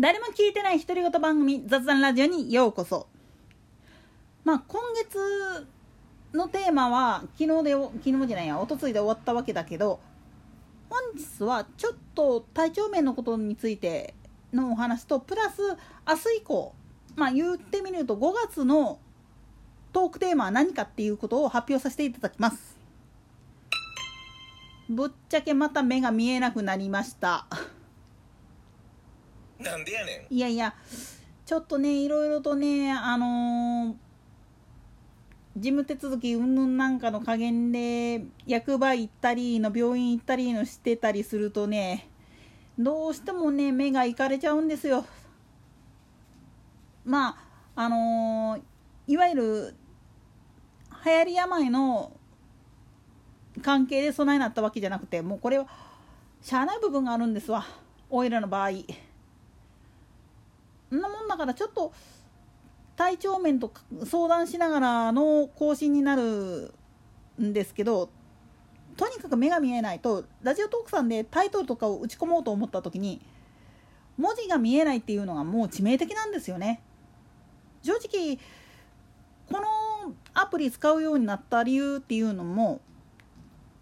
[0.00, 3.08] 誰も聞いてない独り言番組雑談ラジオにようこそ。
[4.44, 5.66] まあ今月
[6.32, 9.98] のテーマは昨日で昨日じゃないや一昨日で終わったわけだけど
[10.88, 14.14] 本日はちょっと体調面のことについて
[14.52, 15.62] のお話とプラス
[16.06, 16.74] 明日以降
[17.16, 19.00] まあ言ってみると5月の
[19.92, 22.78] トークテーマは何かっていうことを発表させていただきます。
[24.88, 27.46] ぶっちゃけまた目が見えなくなりました。
[29.60, 30.34] なんでやねん。
[30.34, 30.74] いやいや
[31.46, 33.94] ちょっとねいろいろとねあのー
[35.56, 42.08] 事務手続きうんぬんなんかの加減で役場行ったりの病院行ったりのしてたりするとね
[42.78, 45.04] どうしてもね目がいかれちゃうんですよ。
[47.04, 47.30] ま
[47.74, 48.62] ああのー
[49.12, 49.74] いわゆる
[51.04, 52.12] 流行り病の
[53.62, 55.66] 関係で備えになったわけじゃなくてもうこれは
[56.42, 57.64] しゃあない部分があるんですわ。
[58.10, 58.70] おいらの場合。
[60.96, 61.92] んなもんだからちょっと
[62.96, 63.72] 体調面と
[64.04, 66.74] 相談しながらの更新になる
[67.40, 68.10] んですけど
[68.96, 73.20] とにかく目が見えないとラジオトークさんでタイトルとかを打ち込もうと思った時に
[74.16, 76.82] 文字が見えないっていうのがもう致命的なんですよね。
[77.84, 78.38] 正直
[79.48, 82.80] このアプリ使うようになった理由っていうのも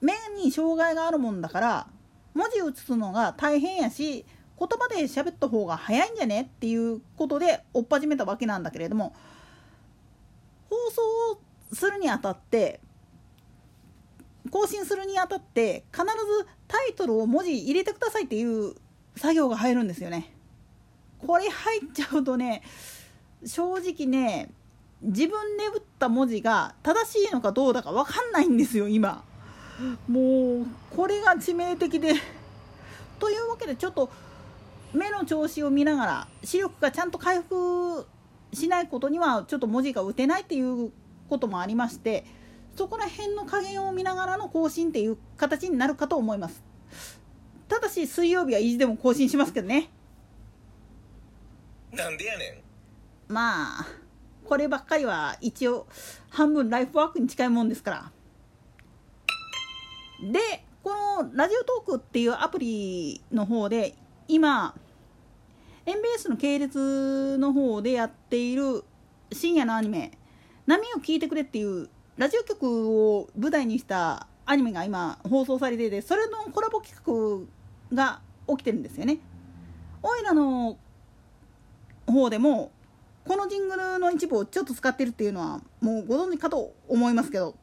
[0.00, 1.86] 目に障害があるもんだから
[2.34, 4.24] 文字打つのが大変やし
[4.60, 9.14] 言葉で喋った方が早いんじゃねっていうことで追っ始めたわけなんだけれども
[10.68, 11.02] 放送
[11.32, 11.40] を
[11.72, 12.80] するにあたって
[14.50, 18.74] 更新するにあたって必ずタイトルを文字入れてくださいっていう
[19.16, 20.32] 作業が入るんですよね。
[21.26, 22.62] これ入っちゃうとね
[23.44, 24.50] 正直ね
[25.02, 29.24] 自分で打った文字が正しいのかどうだか分かんないんですよ今。
[30.08, 32.12] もうこれが致命的で
[33.18, 34.10] というわけでちょっと
[34.92, 38.06] 目の調子を見ながら視力がちゃんと回復
[38.52, 40.90] しないことにはちょっと文字が打てないっていう
[41.28, 42.24] こともありまして
[42.76, 46.62] そこら辺の加減を見ながらの更新っていう形になるかと思います
[47.68, 49.90] ただし水曜日は意地でも更新しますけどね
[51.92, 52.62] なんでやね
[53.28, 53.86] んまあ
[54.44, 55.86] こればっかりは一応
[56.28, 58.12] 半分ライフワークに近いもんですから
[60.32, 63.94] でこのラジオトークっていうアプリの方で
[64.32, 64.76] 今
[65.84, 68.84] MBS の系列の方でやっている
[69.32, 70.12] 深夜のアニメ
[70.68, 79.18] 「波を聞いてくれ」っていうラジオ局を舞台にしたアニメが今放送されていてそれのコラボ企画が起きてるんですよね。
[80.00, 80.78] おいらの
[82.06, 82.70] 方でも
[83.26, 87.56] このジングルの一部をちょっと使ってるっていうのはもうご存知かと思いますけど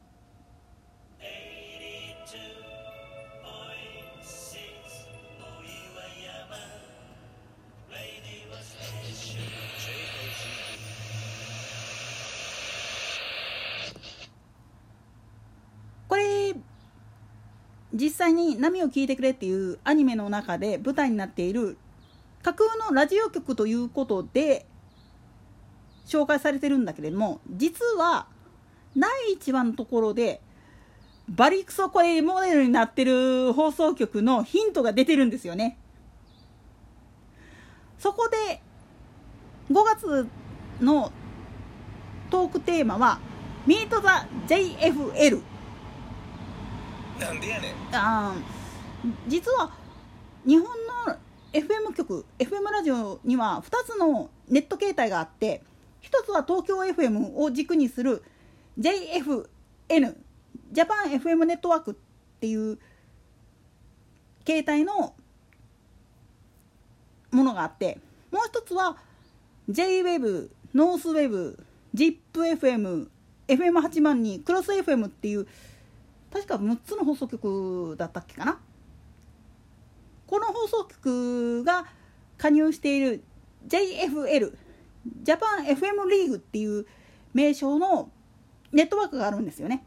[17.98, 21.76] 実際に「波を聞いてくれ」っていうアニメの中で舞台になっている
[22.42, 24.66] 架空のラジオ局ということで
[26.06, 28.28] 紹介されてるんだけれども実は
[28.96, 30.40] 第1話のところで
[31.28, 35.76] バリクソこれモデルになってる放送局のヒントが出てるんですよね。
[37.98, 38.62] そこで
[39.70, 40.26] 5月
[40.80, 41.12] の
[42.30, 43.18] トークテーマは
[43.66, 45.42] 「Meet the JFL」
[47.18, 47.74] なんでやねん。
[47.92, 48.34] あ
[49.26, 49.72] 実は
[50.46, 50.66] 日本
[51.06, 51.16] の
[51.52, 55.62] FM 局 FM ラジオには2つのネット形態があって
[56.02, 58.22] 1つは東京 FM を軸にする
[58.78, 59.46] JFN
[60.70, 61.94] ジャパン FM ネットワークっ
[62.40, 62.78] ていう
[64.44, 65.14] 形態の
[67.30, 67.98] ものがあって
[68.30, 68.96] もう一つは
[69.70, 71.58] JWEB ノースウェブ
[71.94, 73.08] ZIPFM
[73.48, 75.46] FM8 万にクロス FM っていう
[76.32, 78.60] 確か6つの放送局だったっけかな？
[80.26, 81.86] この放送局が
[82.36, 83.24] 加入している
[83.66, 84.54] JFL
[85.22, 86.86] ジャパン FM リーグっていう
[87.32, 88.10] 名称の
[88.72, 89.84] ネットワークがあるんですよね。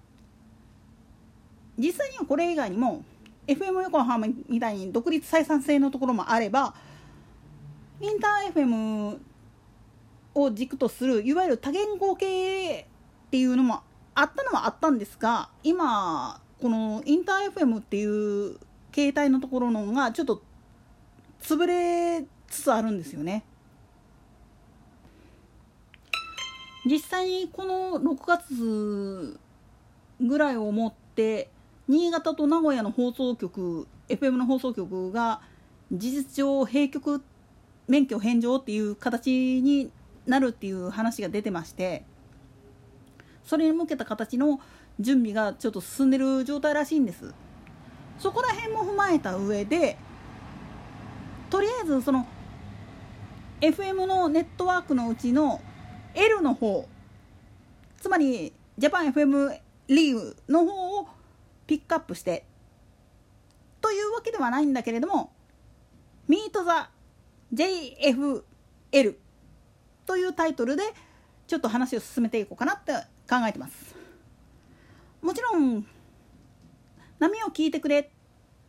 [1.77, 3.03] 実際にはこれ以外にも
[3.47, 6.75] FM 横浜みたいに独立採算制のところもあれば
[7.99, 9.19] インター FM
[10.33, 12.85] を軸とするいわゆる多言語系っ
[13.29, 13.81] ていうのも
[14.13, 18.57] あったのはあったんですが今このインター FM っていう
[18.93, 20.41] 携帯のところのがちょっと
[21.41, 23.43] 潰れつつあるんですよね。
[26.85, 29.39] 実際にこの6月
[30.19, 31.49] ぐらいをもって
[31.87, 35.41] 新潟と名古屋の放送局 FM の放送局が
[35.91, 37.21] 事実上閉局
[37.87, 39.91] 免許返上っていう形に
[40.25, 42.03] なるっていう話が出てまして
[43.51, 44.61] それに向けた形の
[44.97, 47.33] 準備がちょっと進んでる状態らしいんです。
[48.17, 49.97] そこら辺も踏まえた上で
[51.49, 52.25] とりあえずその
[53.59, 55.59] FM のネットワークのうちの
[56.13, 56.87] L の方
[57.99, 59.59] つまりジャパン FM
[59.89, 61.09] リーグの方を
[61.67, 62.45] ピックアップして
[63.81, 65.29] というわけではないんだけれども
[66.29, 66.51] Meet
[67.53, 67.63] the
[68.93, 69.15] JFL
[70.05, 70.83] というタイトルで
[71.51, 72.93] ちょっと話を進めていこうかなって
[73.29, 73.93] 考えてます。
[75.21, 75.85] もちろん
[77.19, 78.09] 「波を聞いてくれ」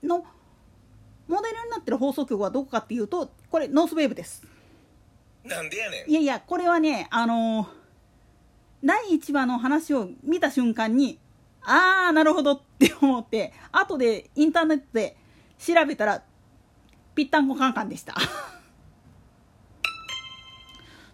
[0.03, 0.27] の
[1.29, 4.45] モデルになってる放送局はどこかっていうとこれノースウェーブです。
[5.45, 6.11] なんでやねん。
[6.11, 7.69] いやいやこれはねあの
[8.83, 11.21] 第1話の話を見た瞬間に
[11.63, 15.17] ああなるほどって思って後でインターネットで
[15.57, 16.25] 調べたら
[17.15, 18.17] ぴったんこカンカンでした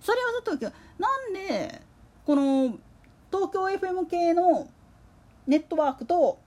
[0.00, 1.82] それはさておきなんで
[2.24, 2.78] この
[3.30, 4.68] 東京 FM 系の
[5.46, 6.38] ネットワークと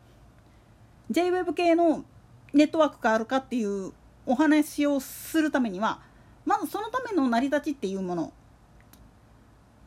[1.12, 2.06] JWEB 系の
[2.54, 3.94] ネットワークがあるかっていう
[4.26, 6.02] お話をするためには
[6.46, 8.34] まずそのための成り立ちっていうもの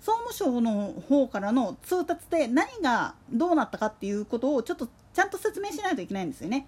[0.00, 6.66] 総務省の方からの通達で何がどうなったかっていうことをちょっとちゃんと説明しないといけないんですよね。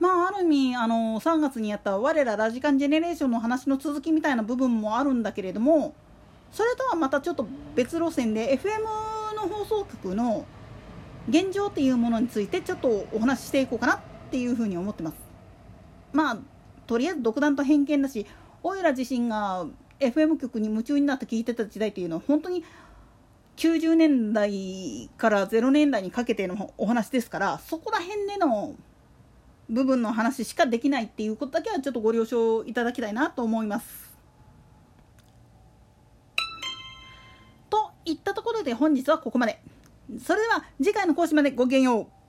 [0.00, 5.94] まあある意味あの3月にやった我らラジカンジェネレーションの話の続きみたいな部分もあるんだけれども
[6.52, 8.84] それとはまたちょっと別路線で FM
[9.36, 10.46] の放送局の
[11.28, 14.00] 現状っていうものについてちょっとお話ししていこうかなっ
[14.30, 15.16] ていうふうに思ってます。
[16.12, 16.38] まあ
[16.86, 18.26] とりあえず独断と偏見だし
[18.62, 19.66] おいら自身が
[20.00, 22.62] FM 局に夢中になって聞いてた時代っていうのは本当に
[23.56, 28.74] 90年代から0年代にかけてのお話ですからそこら辺での
[29.68, 34.14] 部分の話しかできないっていうことだけはちょっとご了承いただきたいなと思います。
[37.70, 39.60] といったところで本日はここまで。
[40.22, 42.23] それでは次回の講師までごきげんよう。